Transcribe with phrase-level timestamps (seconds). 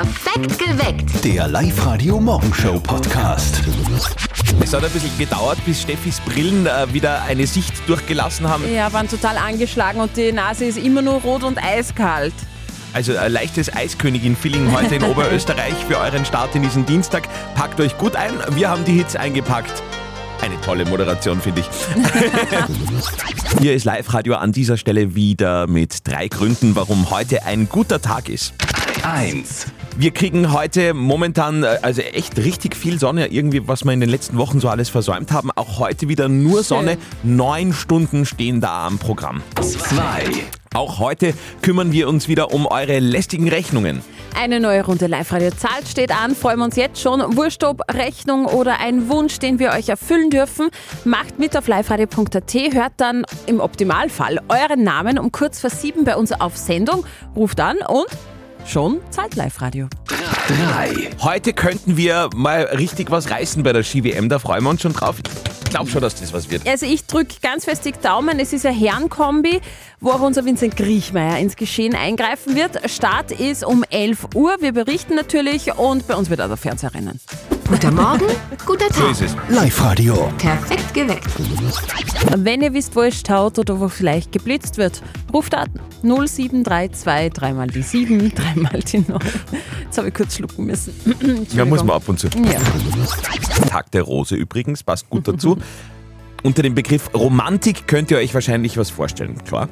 [0.00, 1.24] Perfekt geweckt.
[1.26, 3.60] Der Live-Radio-Morgenshow-Podcast.
[4.62, 8.64] Es hat ein bisschen gedauert, bis Steffis Brillen äh, wieder eine Sicht durchgelassen haben.
[8.72, 12.32] Ja, waren total angeschlagen und die Nase ist immer nur rot und eiskalt.
[12.94, 17.28] Also ein leichtes Eiskönigin-Feeling heute in Oberösterreich für euren Start in diesen Dienstag.
[17.54, 19.82] Packt euch gut ein, wir haben die Hits eingepackt.
[20.40, 21.68] Eine tolle Moderation, finde ich.
[23.60, 28.30] Hier ist Live-Radio an dieser Stelle wieder mit drei Gründen, warum heute ein guter Tag
[28.30, 28.54] ist.
[29.02, 29.66] 1.
[29.96, 34.08] Wir kriegen heute momentan äh, also echt richtig viel Sonne, irgendwie was wir in den
[34.08, 35.50] letzten Wochen so alles versäumt haben.
[35.54, 36.98] Auch heute wieder nur Sonne.
[37.22, 39.42] Neun Stunden stehen da am Programm.
[39.60, 40.24] 2.
[40.74, 44.02] Auch heute kümmern wir uns wieder um eure lästigen Rechnungen.
[44.36, 46.36] Eine neue Runde Live-Radio zahlt steht an.
[46.36, 47.36] Freuen wir uns jetzt schon.
[47.36, 50.70] Wurscht ob Rechnung oder ein Wunsch, den wir euch erfüllen dürfen.
[51.04, 56.16] Macht mit auf liveradio.at, hört dann im Optimalfall euren Namen um kurz vor sieben bei
[56.16, 58.06] uns auf Sendung, ruft an und
[58.66, 59.88] schon zahlt Live-Radio.
[60.06, 61.10] 3.
[61.20, 64.92] Heute könnten wir mal richtig was reißen bei der Ski-WM, da freuen wir uns schon
[64.92, 65.16] drauf.
[65.64, 66.68] Ich glaube schon, dass das was wird.
[66.68, 68.40] Also ich drücke ganz fest die Daumen.
[68.40, 69.60] Es ist ein Herrenkombi,
[70.00, 72.90] wo auch unser Vincent Griechmeier ins Geschehen eingreifen wird.
[72.90, 74.56] Start ist um 11 Uhr.
[74.60, 77.20] Wir berichten natürlich und bei uns wird auch der Fernseher rennen.
[77.70, 78.26] Guter Morgen,
[78.66, 79.10] guter So Tag.
[79.12, 79.36] ist es.
[79.48, 80.28] Live-Radio.
[80.38, 81.28] Perfekt geweckt.
[82.36, 85.00] Wenn ihr wisst, wo es staut oder wo vielleicht geblitzt wird,
[85.32, 85.68] ruft an
[86.02, 89.18] 0732 dreimal die 7, dreimal die 9.
[89.84, 90.92] Jetzt habe ich kurz schlucken müssen.
[91.54, 92.26] Ja, muss man ab und zu.
[92.28, 92.58] Ja.
[93.68, 95.56] Tag der Rose übrigens, passt gut dazu.
[96.42, 99.68] Unter dem Begriff Romantik könnt ihr euch wahrscheinlich was vorstellen, klar.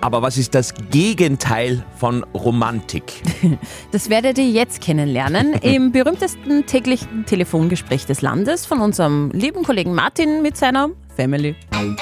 [0.00, 3.22] Aber was ist das Gegenteil von Romantik?
[3.90, 9.94] Das werdet ihr jetzt kennenlernen im berühmtesten täglichen Telefongespräch des Landes von unserem lieben Kollegen
[9.94, 11.56] Martin mit seiner Family.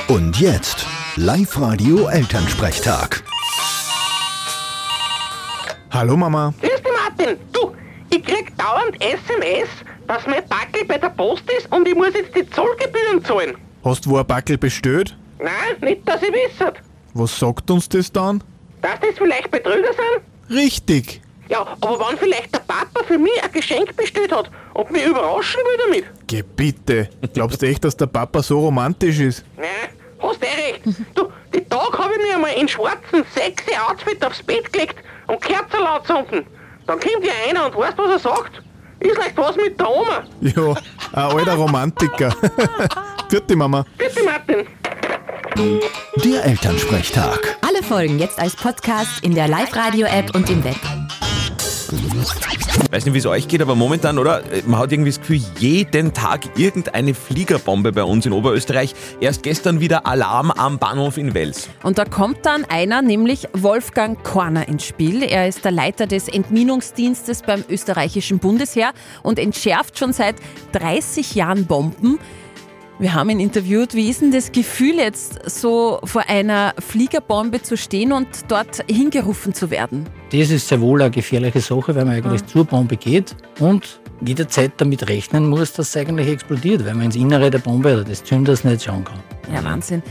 [0.08, 0.84] Und jetzt
[1.16, 3.22] Live-Radio Elternsprechtag.
[5.90, 6.52] Hallo Mama.
[6.60, 7.36] Grüß dich, Martin.
[7.52, 7.72] Du,
[8.10, 9.68] ich krieg dauernd SMS,
[10.06, 13.56] dass mein Backel bei der Post ist und ich muss jetzt die Zollgebühren zahlen.
[13.84, 15.16] Hast wo ein Backel bestellt?
[15.38, 16.72] Nein, nicht, dass ich wisse.
[17.18, 18.42] Was sagt uns das dann?
[18.82, 20.54] Dass das vielleicht Betrüger sind?
[20.54, 21.22] Richtig.
[21.48, 25.60] Ja, aber wenn vielleicht der Papa für mich ein Geschenk bestellt hat und mich überraschen
[25.64, 26.04] will damit?
[26.26, 27.08] Geh bitte.
[27.32, 29.44] Glaubst du echt, dass der Papa so romantisch ist?
[29.56, 29.66] Nein,
[30.20, 30.82] hast eh recht.
[31.14, 34.96] Du, die Tag habe ich mir einmal in schwarzen, sexy Outfit aufs Bett gelegt
[35.28, 36.46] und Kerzen anzünden.
[36.86, 38.62] Dann kommt ja einer und weißt, was er sagt?
[39.00, 40.24] Ist leicht was mit der Oma.
[40.42, 40.74] Ja,
[41.12, 42.34] ein alter Romantiker.
[43.30, 43.86] Vierte Mama.
[43.96, 44.66] Bitte, Martin.
[45.56, 47.56] Der Elternsprechtag.
[47.66, 50.76] Alle Folgen jetzt als Podcast in der Live-Radio-App und im Web.
[52.90, 54.42] Weiß nicht, wie es euch geht, aber momentan, oder?
[54.66, 58.94] Man hat irgendwie das Gefühl, jeden Tag irgendeine Fliegerbombe bei uns in Oberösterreich.
[59.20, 61.70] Erst gestern wieder Alarm am Bahnhof in Wels.
[61.82, 65.22] Und da kommt dann einer, nämlich Wolfgang Korner ins Spiel.
[65.22, 70.36] Er ist der Leiter des Entminungsdienstes beim österreichischen Bundesheer und entschärft schon seit
[70.72, 72.18] 30 Jahren Bomben.
[72.98, 73.92] Wir haben ihn interviewt.
[73.92, 79.52] Wie ist denn das Gefühl jetzt, so vor einer Fliegerbombe zu stehen und dort hingerufen
[79.52, 80.08] zu werden?
[80.32, 84.72] Das ist sehr wohl eine gefährliche Sache, weil man eigentlich zur Bombe geht und jederzeit
[84.78, 88.24] damit rechnen muss, dass es eigentlich explodiert, weil man ins Innere der Bombe oder des
[88.24, 89.20] Zünders nicht schauen kann.
[89.52, 90.02] Ja, Wahnsinn.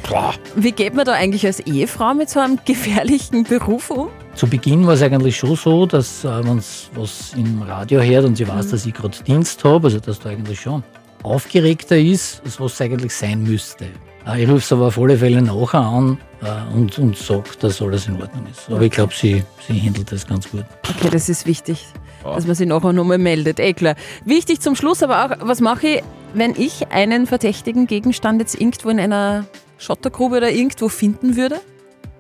[0.56, 4.09] Wie geht man da eigentlich als Ehefrau mit so einem gefährlichen Beruf um?
[4.35, 8.25] Zu Beginn war es eigentlich schon so, dass äh, wenn es was im Radio hört
[8.25, 10.84] und sie weiß, dass ich gerade Dienst habe, also dass da eigentlich schon
[11.24, 13.86] aufgeregter ist, als was es eigentlich sein müsste.
[14.28, 17.81] Äh, Ich rufe es aber auf alle Fälle nachher an äh, und, und sage, dass
[17.81, 18.70] alles in Ordnung ist.
[18.70, 20.66] Aber ich glaube, sie, sie handelt das ganz gut.
[20.90, 21.86] Okay, das ist wichtig,
[22.24, 23.59] dass man sich nachher nochmal meldet.
[23.59, 23.96] Eh klar.
[24.26, 26.03] Wichtig zum Schluss aber auch, was mache ich,
[26.34, 29.46] wenn ich einen verdächtigen Gegenstand jetzt irgendwo in einer
[29.78, 31.59] Schottergrube oder irgendwo finden würde?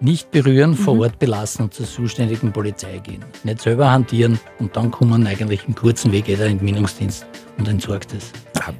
[0.01, 3.23] Nicht berühren, vor Ort belassen und zur zuständigen Polizei gehen.
[3.43, 7.25] Nicht selber hantieren und dann kommen eigentlich im kurzen Weg eh der Entminungsdienst
[7.57, 8.31] und entsorgt es.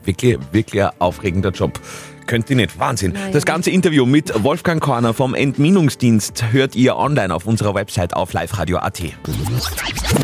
[0.04, 1.80] Wirklich, wirklich ein aufregender Job.
[2.28, 2.80] Könnt ihr nicht.
[2.80, 3.14] Wahnsinn.
[3.34, 8.34] Das ganze Interview mit Wolfgang Korner vom Entminungsdienst hört ihr online auf unserer Website auf
[8.34, 9.00] liveradio.at.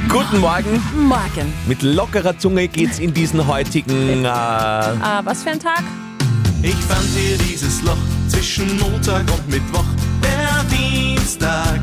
[0.09, 0.81] Guten Morgen.
[0.95, 1.53] Morgen.
[1.67, 4.25] Mit lockerer Zunge geht's in diesen heutigen.
[4.25, 5.83] Äh, Ah, was für ein Tag?
[6.63, 7.97] Ich fand hier dieses Loch
[8.27, 9.85] zwischen Montag und Mittwoch,
[10.23, 11.79] der Dienstag.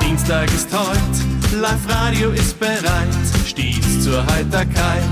[0.00, 3.08] Dienstag ist heute, Live-Radio ist bereit,
[3.46, 5.02] stets zur Heiterkeit.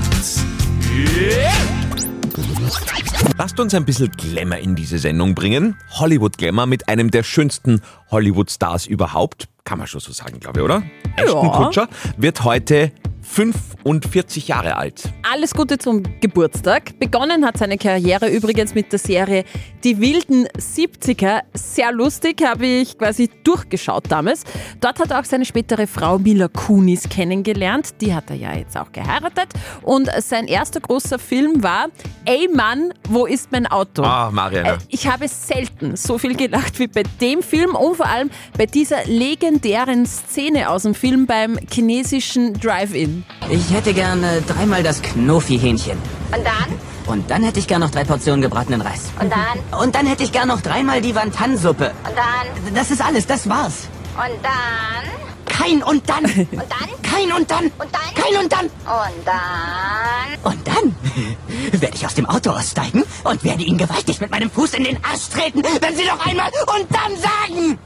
[3.37, 5.77] Lasst uns ein bisschen Glamour in diese Sendung bringen.
[5.91, 7.81] Hollywood Glamour mit einem der schönsten
[8.11, 9.47] Hollywood-Stars überhaupt.
[9.69, 10.81] Kann man schon so sagen, glaube ich, oder?
[11.15, 11.87] Ashton Kutscher
[12.17, 15.03] wird heute 45 Jahre alt.
[15.31, 16.97] Alles Gute zum Geburtstag.
[16.99, 19.43] Begonnen hat seine Karriere übrigens mit der Serie
[19.83, 21.41] Die wilden 70er.
[21.53, 24.43] Sehr lustig, habe ich quasi durchgeschaut damals.
[24.81, 28.01] Dort hat er auch seine spätere Frau Mila Kunis kennengelernt.
[28.01, 29.49] Die hat er ja jetzt auch geheiratet.
[29.83, 31.89] Und sein erster großer Film war
[32.25, 34.01] Ey Mann, wo ist mein Auto?
[34.03, 34.73] Ah, Mariana.
[34.73, 38.65] Äh, Ich habe selten so viel gelacht wie bei dem Film und vor allem bei
[38.65, 39.58] dieser legendären
[40.05, 43.25] Szene aus dem Film beim chinesischen Drive-In.
[43.49, 45.97] Ich hätte gerne dreimal das Knofi-Hähnchen.
[46.35, 46.79] Und dann?
[47.13, 49.11] Und dann hätte ich gern noch drei Portionen gebratenen Reis.
[49.19, 49.79] Und dann?
[49.79, 51.91] Und dann hätte ich gern noch dreimal die Wantan-Suppe.
[52.07, 52.73] Und dann?
[52.75, 53.87] Das ist alles, das war's.
[54.15, 55.29] Und dann?
[55.45, 56.23] Kein und dann.
[56.51, 56.89] Und dann?
[57.01, 57.65] Kein und dann.
[57.65, 58.13] Und dann?
[58.15, 58.65] Kein und dann.
[58.65, 60.53] Und dann?
[60.53, 60.95] Und dann
[61.81, 65.03] werde ich aus dem Auto aussteigen und werde ihn gewaltig mit meinem Fuß in den
[65.03, 67.79] Arsch treten, wenn Sie noch einmal und dann sagen.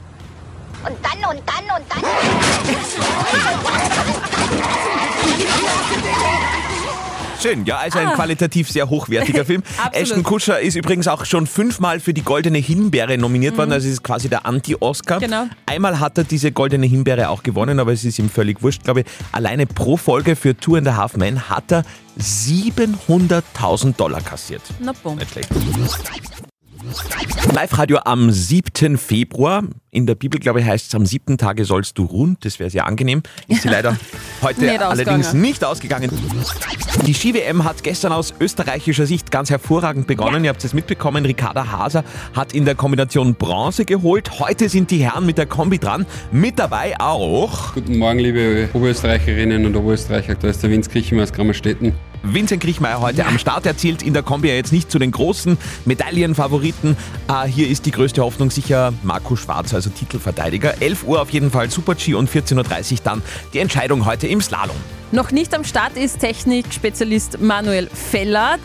[0.86, 1.30] Und dann?
[1.30, 1.64] Und dann?
[1.76, 3.14] Und dann?
[7.40, 9.62] Schön, ja, also ein qualitativ sehr hochwertiger Film.
[9.76, 9.84] Ah.
[9.86, 10.02] Absolut.
[10.02, 13.94] Ashton Kutscher ist übrigens auch schon fünfmal für die Goldene Himbeere nominiert worden, also es
[13.94, 15.20] ist quasi der Anti-Oscar.
[15.20, 15.44] Genau.
[15.66, 19.00] Einmal hat er diese Goldene Himbeere auch gewonnen, aber es ist ihm völlig wurscht, glaube
[19.00, 19.06] ich.
[19.32, 21.84] Alleine pro Folge für Two and a Half Men hat er
[22.18, 24.62] 700.000 Dollar kassiert.
[24.80, 25.16] Na bumm.
[25.18, 25.50] Nicht schlecht.
[27.54, 28.98] Live-Radio am 7.
[28.98, 29.62] Februar.
[29.92, 32.36] In der Bibel, glaube ich, heißt es, am siebten Tage sollst du ruhen.
[32.40, 33.22] Das wäre sehr angenehm.
[33.46, 33.96] Ist sie leider
[34.42, 35.40] heute Nicht allerdings ausgegangen.
[35.40, 36.10] nicht ausgegangen.
[37.06, 40.42] Die Ski-WM hat gestern aus österreichischer Sicht ganz hervorragend begonnen.
[40.42, 41.24] Ihr habt es mitbekommen.
[41.24, 42.02] Ricarda Haser
[42.34, 44.40] hat in der Kombination Bronze geholt.
[44.40, 46.06] Heute sind die Herren mit der Kombi dran.
[46.32, 50.34] Mit dabei auch Guten Morgen, liebe Oberösterreicherinnen und Oberösterreicher.
[50.34, 51.92] Da ist der Vince Kirchmann aus Grammerstetten.
[52.24, 53.66] Vincent Griechmeier heute am Start.
[53.66, 56.96] Er zählt in der Kombi ja jetzt nicht zu den großen Medaillenfavoriten.
[57.28, 60.80] Äh, hier ist die größte Hoffnung sicher Marco Schwarz, also Titelverteidiger.
[60.80, 63.22] 11 Uhr auf jeden Fall Super-G und 14.30 Uhr dann
[63.52, 64.76] die Entscheidung heute im Slalom.
[65.12, 68.56] Noch nicht am Start ist Technikspezialist Manuel Feller.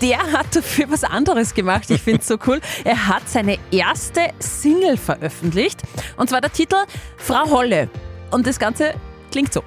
[0.00, 1.90] Der hat dafür was anderes gemacht.
[1.90, 2.60] Ich finde es so cool.
[2.84, 5.82] Er hat seine erste Single veröffentlicht.
[6.16, 6.76] Und zwar der Titel
[7.16, 7.88] Frau Holle.
[8.30, 8.94] Und das Ganze
[9.30, 9.62] klingt so.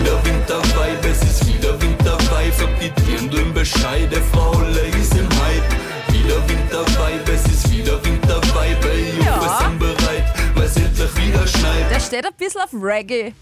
[0.00, 2.52] Wieder Wintervibe, es ist wieder Wintervibe.
[2.58, 6.12] Sag die Dirndl Bescheid, der Frau Holle ist im Hype.
[6.12, 8.90] Wieder Wintervibe, es ist wieder Wintervibe.
[8.90, 9.40] Ey, Ja.
[9.40, 10.24] wir sind bereit,
[10.54, 11.90] weil es endlich wieder schneit.
[11.90, 13.32] Der steht ein bisschen auf Reggae.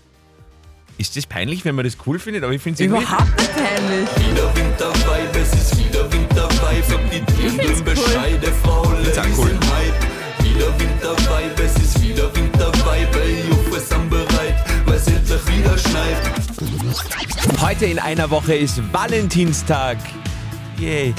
[0.98, 2.42] Ist das peinlich, wenn man das cool findet?
[2.42, 2.86] Aber ich finde es.
[2.90, 4.08] Überhaupt nicht peinlich.
[4.18, 6.82] Wieder Wintervibe, es ist wieder Wintervibe.
[6.88, 9.50] Sag die Dirndl Bescheid, der Frau Holle ist cool.
[9.50, 10.44] im Hype.
[10.44, 11.37] Wieder Wintervibe,
[17.60, 19.96] Heute in einer Woche ist Valentinstag.
[20.78, 21.12] Yay.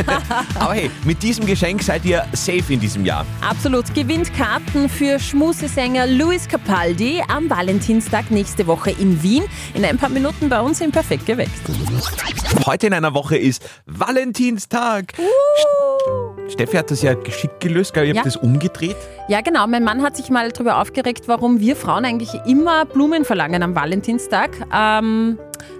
[0.60, 3.26] Aber hey, mit diesem Geschenk seid ihr safe in diesem Jahr.
[3.40, 3.92] Absolut.
[3.92, 9.42] Gewinnt Karten für Schmusesänger Luis Capaldi am Valentinstag nächste Woche in Wien.
[9.74, 11.50] In ein paar Minuten bei uns im Perfekt geweckt.
[12.66, 15.14] Heute in einer Woche ist Valentinstag.
[16.52, 18.04] Steffi hat das ja geschickt gelöst, gell?
[18.04, 18.20] Ich Ja.
[18.20, 18.96] habe das umgedreht.
[19.28, 19.66] Ja, genau.
[19.66, 23.74] Mein Mann hat sich mal darüber aufgeregt, warum wir Frauen eigentlich immer Blumen verlangen am
[23.74, 24.50] Valentinstag.
[24.72, 25.36] Ähm,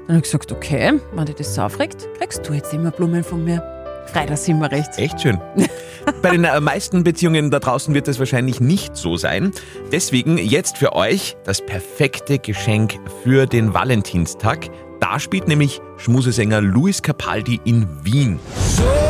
[0.06, 3.24] dann habe ich gesagt, okay, wenn dich das so aufregt, kriegst du jetzt immer Blumen
[3.24, 3.62] von mir.
[4.06, 4.98] Frei, da sind wir recht.
[4.98, 5.40] Echt schön.
[6.22, 9.52] Bei den äh, meisten Beziehungen da draußen wird es wahrscheinlich nicht so sein.
[9.92, 14.68] Deswegen jetzt für euch das perfekte Geschenk für den Valentinstag.
[15.00, 18.38] Da spielt nämlich Schmusesänger Luis Capaldi in Wien.
[18.54, 19.03] Before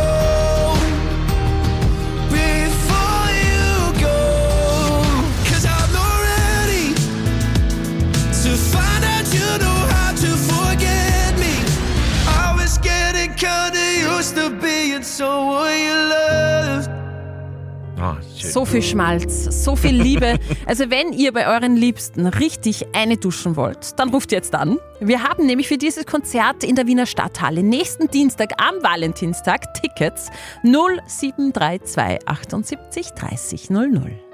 [18.53, 20.39] So viel Schmalz, so viel Liebe.
[20.67, 24.79] Also wenn ihr bei euren Liebsten richtig eine duschen wollt, dann ruft jetzt an.
[25.01, 30.31] Wir haben nämlich für dieses Konzert in der Wiener Stadthalle nächsten Dienstag am Valentinstag Tickets
[30.63, 34.34] 0732 78 30 00.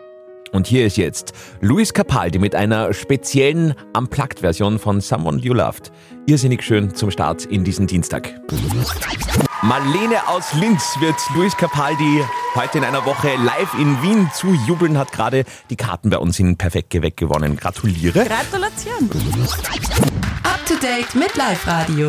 [0.52, 5.92] Und hier ist jetzt Luis Capaldi mit einer speziellen Unplugged-Version von Someone You Loved.
[6.26, 8.40] Irrsinnig schön zum Start in diesen Dienstag.
[9.62, 14.98] Marlene aus Linz wird Luis Capaldi heute in einer Woche live in Wien zu jubeln,
[14.98, 17.56] hat gerade die Karten bei uns in Perfekt geweckt gewonnen.
[17.56, 18.24] Gratuliere.
[18.24, 19.08] Gratulation!
[20.42, 22.08] Up to date mit Live Radio.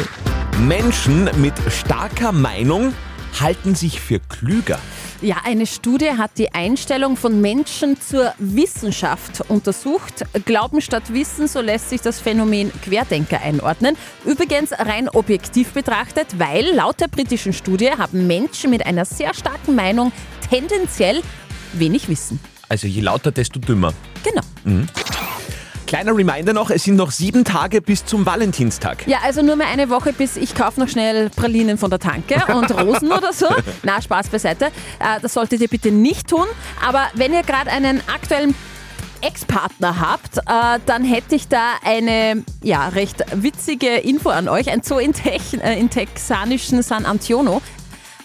[0.61, 2.93] Menschen mit starker Meinung
[3.39, 4.79] halten sich für klüger.
[5.23, 10.25] Ja, eine Studie hat die Einstellung von Menschen zur Wissenschaft untersucht.
[10.45, 13.95] Glauben statt Wissen, so lässt sich das Phänomen Querdenker einordnen.
[14.25, 19.75] Übrigens rein objektiv betrachtet, weil laut der britischen Studie haben Menschen mit einer sehr starken
[19.75, 20.11] Meinung
[20.49, 21.21] tendenziell
[21.73, 22.39] wenig Wissen.
[22.67, 23.93] Also je lauter, desto dümmer.
[24.23, 24.41] Genau.
[25.91, 29.05] Kleiner Reminder noch, es sind noch sieben Tage bis zum Valentinstag.
[29.07, 32.41] Ja, also nur mehr eine Woche bis ich kaufe noch schnell Pralinen von der Tanke
[32.55, 33.47] und Rosen oder so.
[33.83, 34.67] Na, Spaß beiseite.
[34.67, 36.45] Äh, das solltet ihr bitte nicht tun.
[36.81, 38.55] Aber wenn ihr gerade einen aktuellen
[39.19, 44.69] Ex-Partner habt, äh, dann hätte ich da eine ja, recht witzige Info an euch.
[44.69, 47.61] Ein Zoo in, Tech, äh, in texanischen San Antonio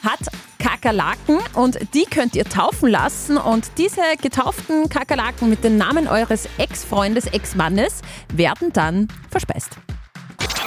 [0.05, 0.21] hat
[0.59, 6.49] Kakerlaken und die könnt ihr taufen lassen und diese getauften Kakerlaken mit dem Namen eures
[6.59, 9.71] Ex-Freundes, Ex-Mannes werden dann verspeist.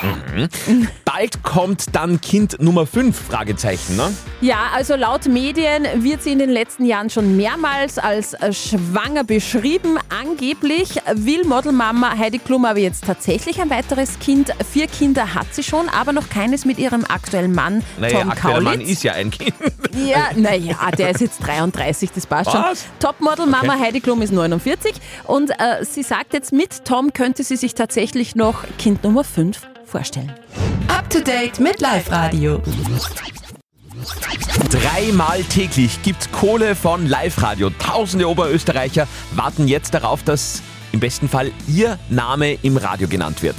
[0.02, 0.88] Mhm.
[1.20, 4.14] Bald kommt dann Kind Nummer 5, Fragezeichen, ne?
[4.40, 9.98] Ja, also laut Medien wird sie in den letzten Jahren schon mehrmals als schwanger beschrieben.
[10.18, 14.54] Angeblich will Modelmama Heidi Klum aber jetzt tatsächlich ein weiteres Kind.
[14.72, 18.62] Vier Kinder hat sie schon, aber noch keines mit ihrem aktuellen Mann Naja, Tom aktueller
[18.62, 18.90] Mann Kaulitz.
[18.90, 19.54] ist ja ein Kind.
[20.08, 22.64] Ja, naja, der ist jetzt 33, das passt schon.
[23.02, 23.84] Topmodel-Mama Okay.
[23.84, 24.94] Heidi Klum ist 49
[25.26, 29.60] und äh, sie sagt jetzt, mit Tom könnte sie sich tatsächlich noch Kind Nummer 5
[29.86, 30.32] vorstellen.
[31.10, 32.62] Up to date mit Live Radio.
[34.70, 37.72] Dreimal täglich gibt's Kohle von Live-Radio.
[37.72, 40.62] Tausende Oberösterreicher warten jetzt darauf, dass
[40.92, 43.56] im besten Fall ihr Name im Radio genannt wird.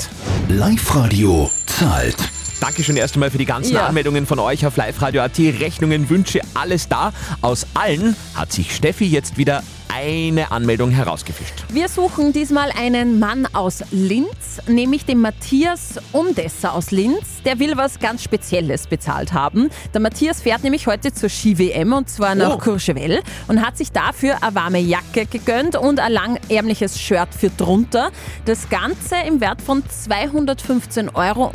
[0.49, 2.19] Live-Radio zahlt.
[2.61, 3.87] Dankeschön erst einmal für die ganzen Ja.
[3.87, 5.37] Anmeldungen von euch auf Live-Radio.at.
[5.40, 7.12] Rechnungen, Wünsche, alles da.
[7.40, 9.64] Aus allen hat sich Steffi jetzt wieder
[10.00, 11.64] eine Anmeldung herausgefischt.
[11.69, 17.42] Wir suchen diesmal einen Mann aus Linz, nämlich den Matthias Umdesser aus Linz.
[17.45, 19.69] Der will was ganz Spezielles bezahlt haben.
[19.92, 22.59] Der Matthias fährt nämlich heute zur Ski-WM und zwar nach Oh.
[22.59, 28.11] Courchevel und hat sich dafür eine warme Jacke gegönnt und ein langärmliches Shirt für drunter.
[28.47, 31.50] Das Ganze im Wert von 215,80 Euro.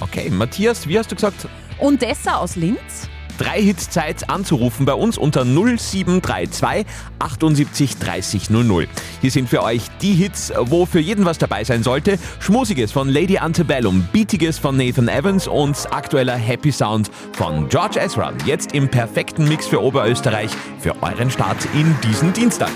[0.00, 1.46] Okay, Matthias, wie hast du gesagt?
[1.78, 3.08] Umdesser aus Linz.
[3.38, 6.86] Drei Hits Zeit anzurufen bei uns unter 0732
[7.18, 8.88] 78 30 00.
[9.20, 12.18] Hier sind für euch die Hits, wo für jeden was dabei sein sollte.
[12.40, 18.32] Schmusiges von Lady Antebellum, Beatiges von Nathan Evans und aktueller Happy Sound von George Ezra.
[18.44, 22.72] Jetzt im perfekten Mix für Oberösterreich für euren Start in diesen Dienstag.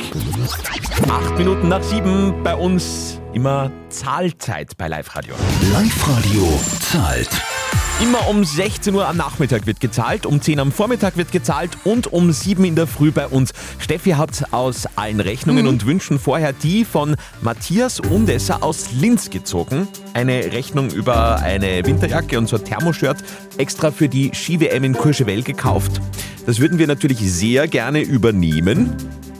[1.08, 5.34] Acht Minuten nach sieben bei uns immer Zahlzeit bei Live Radio.
[5.72, 7.57] Live-Radio zahlt.
[8.00, 12.12] Immer um 16 Uhr am Nachmittag wird gezahlt, um 10 am Vormittag wird gezahlt und
[12.12, 13.52] um 7 in der Früh bei uns.
[13.80, 19.88] Steffi hat aus allen Rechnungen und Wünschen vorher die von Matthias Umdesser aus Linz gezogen.
[20.14, 23.18] Eine Rechnung über eine Winterjacke und so ein Thermoshirt
[23.56, 26.00] extra für die Ski-WM in Courchevel gekauft.
[26.46, 28.94] Das würden wir natürlich sehr gerne übernehmen,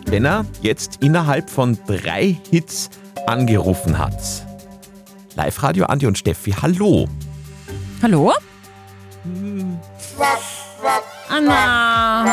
[0.06, 2.90] wenn er jetzt innerhalb von drei Hits
[3.28, 4.20] angerufen hat.
[5.36, 7.08] Live-Radio Andi und Steffi, hallo.
[8.00, 8.32] Hallo?
[11.28, 12.24] Anna,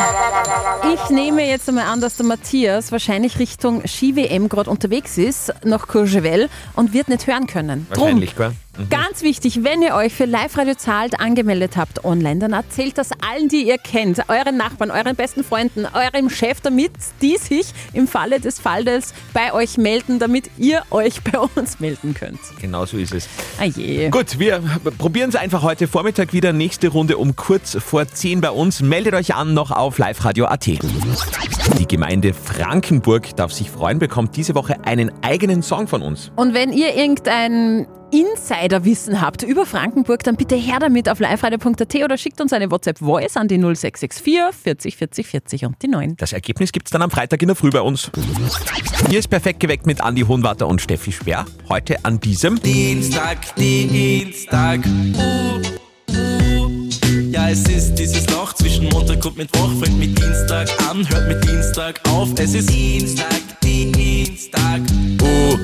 [0.93, 5.87] ich nehme jetzt einmal an, dass der Matthias wahrscheinlich Richtung Ski-WM gerade unterwegs ist, nach
[5.87, 7.87] Courchevel und wird nicht hören können.
[7.91, 8.53] Drum, Wahrscheinlich, gell?
[8.77, 8.89] Mhm.
[8.89, 13.47] Ganz wichtig, wenn ihr euch für Live-Radio zahlt angemeldet habt online, dann erzählt das allen,
[13.49, 16.91] die ihr kennt, euren Nachbarn, euren besten Freunden, eurem Chef, damit
[17.21, 22.13] die sich im Falle des Falles bei euch melden, damit ihr euch bei uns melden
[22.13, 22.39] könnt.
[22.59, 23.27] Genau so ist es.
[23.59, 24.09] Ah je.
[24.09, 24.61] Gut, wir
[24.97, 26.53] probieren es einfach heute Vormittag wieder.
[26.53, 28.81] Nächste Runde um kurz vor 10 bei uns.
[28.81, 30.65] Meldet euch an noch auf liveradio.at.
[30.65, 36.31] Die Gemeinde Frankenburg darf sich freuen, bekommt diese Woche einen eigenen Song von uns.
[36.35, 42.17] Und wenn ihr irgendein Insiderwissen habt über Frankenburg, dann bitte her damit auf liveradio.at oder
[42.17, 46.15] schickt uns eine WhatsApp-Voice an die 0664 40 40 40 und die 9.
[46.15, 48.09] Das Ergebnis gibt's dann am Freitag in der Früh bei uns.
[49.09, 51.45] Hier ist perfekt geweckt mit Andi Hohenwarter und Steffi Speer.
[51.67, 54.79] Heute an diesem Dienstag, Dienstag.
[57.31, 59.69] Ja, es ist dieses Loch zwischen Montag und Mittwoch.
[59.81, 62.29] Fängt mit Dienstag an, hört mit Dienstag auf.
[62.37, 64.81] Es ist Dienstag, Dienstag.
[65.21, 65.57] Uh.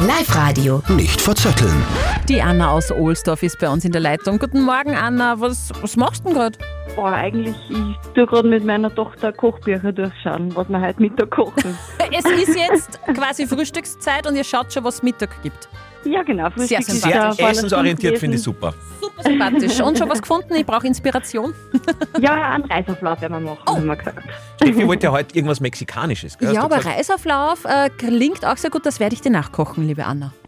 [0.00, 0.82] Live Radio.
[0.88, 1.84] Nicht verzetteln.
[2.26, 4.38] Die Anna aus Ohlsdorf ist bei uns in der Leitung.
[4.38, 5.38] Guten Morgen, Anna.
[5.40, 6.58] Was, was machst du denn gerade?
[6.96, 11.78] Boah, eigentlich, ich tue gerade mit meiner Tochter Kochbücher durchschauen, was wir heute Mittag kochen.
[12.12, 15.68] Es ist jetzt quasi Frühstückszeit und ihr schaut schon, was es Mittag gibt.
[16.04, 16.48] Ja, genau.
[16.56, 17.36] Sehr Frühstück ist sympathisch.
[17.36, 18.74] sehr essensorientiert, finde ich super.
[19.00, 19.80] Super sympathisch.
[19.80, 20.54] Und schon was gefunden?
[20.54, 21.54] Ich brauche Inspiration.
[22.20, 24.18] Ja, einen Reisauflauf werden wir machen, haben wir gesagt.
[24.56, 26.36] Steffi wollte ja heute irgendwas Mexikanisches.
[26.36, 26.52] Gell?
[26.52, 26.98] Ja, aber gesagt?
[26.98, 28.84] Reisauflauf äh, klingt auch sehr gut.
[28.84, 30.32] Das werde ich dir nachkochen, liebe Anna.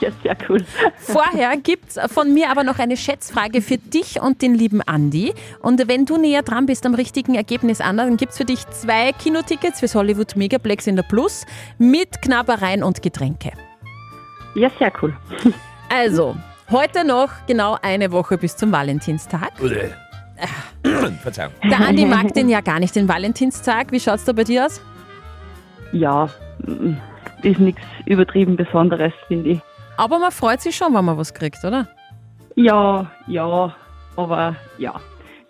[0.00, 0.64] ja, sehr cool.
[0.96, 5.34] Vorher gibt es von mir aber noch eine Schätzfrage für dich und den lieben Andi.
[5.60, 8.66] Und wenn du näher dran bist am richtigen Ergebnis, Anna, dann gibt es für dich
[8.70, 11.44] zwei Kinotickets fürs Hollywood Megaplex in der Plus
[11.78, 13.52] mit Knabbereien und Getränke.
[14.54, 15.14] Ja, sehr cool.
[15.90, 16.36] Also,
[16.70, 19.52] heute noch genau eine Woche bis zum Valentinstag.
[21.22, 21.52] Verzeihung.
[21.70, 23.92] Der Andi mag den ja gar nicht, den Valentinstag.
[23.92, 24.80] Wie schaut's da bei dir aus?
[25.92, 26.28] ja,
[26.66, 26.94] mm,
[27.42, 29.60] ist nichts übertrieben Besonderes, finde ich.
[29.96, 31.86] Aber man freut sich schon, wenn man was kriegt, oder?
[32.56, 33.74] Ja, ja,
[34.16, 34.94] aber ja.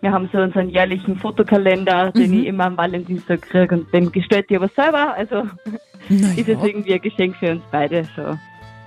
[0.02, 2.40] Wir haben so unseren jährlichen Fotokalender, den Mhm.
[2.40, 5.14] ich immer am Valentinstag kriege und den gestalte ich aber selber.
[5.14, 5.44] Also
[6.10, 8.06] ist es irgendwie ein Geschenk für uns beide.
[8.14, 8.36] So.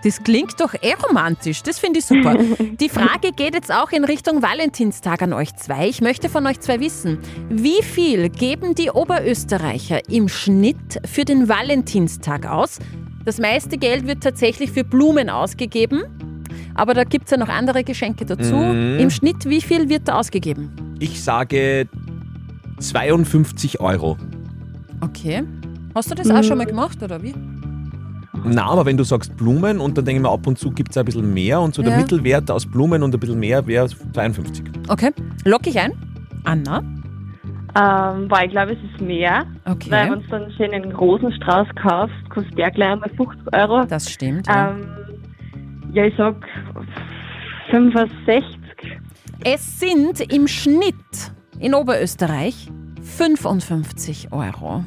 [0.08, 1.64] Das klingt doch eh romantisch.
[1.64, 2.38] Das finde ich super.
[2.80, 5.90] Die Frage geht jetzt auch in Richtung Valentinstag an euch zwei.
[5.90, 7.18] Ich möchte von euch zwei wissen,
[7.50, 12.80] wie viel geben die Oberösterreicher im Schnitt für den Valentinstag aus?
[13.26, 16.04] Das meiste Geld wird tatsächlich für Blumen ausgegeben.
[16.74, 18.56] Aber da gibt es ja noch andere Geschenke dazu.
[18.56, 19.00] Mhm.
[19.00, 20.72] Im Schnitt, wie viel wird da ausgegeben?
[21.00, 21.90] Ich sage
[22.80, 24.16] 52 Euro.
[25.02, 25.44] Okay.
[25.94, 27.34] Hast du das auch schon mal gemacht, oder wie?
[28.44, 30.92] Na, aber wenn du sagst Blumen und dann denke ich mir, ab und zu gibt
[30.92, 31.98] es ein bisschen mehr und so der Ja.
[31.98, 34.64] Mittelwert aus Blumen und ein bisschen mehr wäre 52.
[34.88, 35.12] Okay.
[35.46, 35.92] Lock ich ein.
[36.44, 36.80] Anna?
[36.80, 39.46] Ähm, weil ich glaube, es ist mehr.
[39.66, 39.92] Okay.
[39.92, 43.86] Weil wenn du dann schön einen Rosenstrauß kaufst, kostet der gleich einmal 50 Euro.
[43.86, 44.48] Das stimmt.
[44.48, 44.72] Ja.
[44.72, 44.88] Ähm,
[45.94, 46.36] ja, ich sag
[47.72, 48.44] 65.
[49.44, 50.96] Es sind im Schnitt
[51.60, 52.70] in Oberösterreich
[53.02, 54.84] 55 Euro.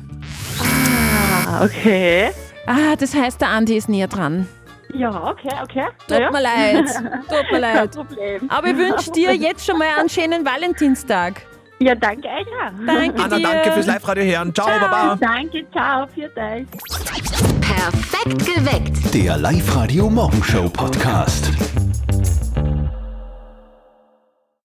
[1.46, 2.30] Ah, okay.
[2.70, 4.46] Ah, das heißt, der Andi ist näher dran.
[4.94, 5.86] Ja, okay, okay.
[6.08, 6.30] Tut Naja.
[6.30, 6.86] mir leid.
[6.86, 7.90] Tut mir Kein leid.
[7.92, 8.50] Problem.
[8.50, 11.42] Aber ich wünsche dir jetzt schon mal einen schönen Valentinstag.
[11.78, 12.72] Ja, danke euch auch.
[12.86, 13.42] Danke Anna, dir.
[13.42, 14.54] danke fürs Live-Radio hören.
[14.54, 15.16] Ciao, Baba.
[15.20, 16.66] Danke, ciao, für euch.
[17.60, 19.14] Perfekt geweckt.
[19.14, 21.50] Der Live-Radio Morgenshow Podcast.